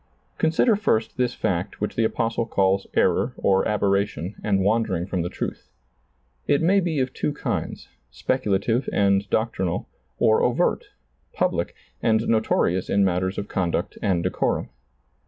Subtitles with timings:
[0.39, 5.29] Consider first this fact which the Apostle calls error or aberration and wandering from the
[5.29, 5.69] truth.
[6.47, 9.87] It may be of two kinds, speculative and doctrinal,
[10.17, 10.85] or overt,
[11.33, 14.69] public, and notorious in matters of conduct and decorum.